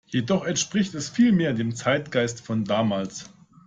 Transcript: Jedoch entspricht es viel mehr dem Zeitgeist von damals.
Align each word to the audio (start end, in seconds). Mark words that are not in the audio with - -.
Jedoch 0.07 0.47
entspricht 0.47 0.95
es 0.95 1.09
viel 1.11 1.31
mehr 1.31 1.53
dem 1.53 1.75
Zeitgeist 1.75 2.41
von 2.43 2.65
damals. 2.65 3.29